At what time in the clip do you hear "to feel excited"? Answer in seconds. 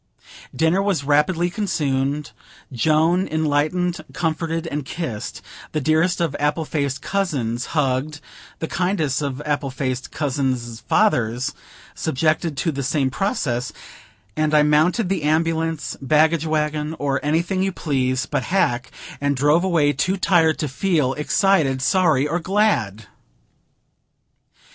20.57-21.79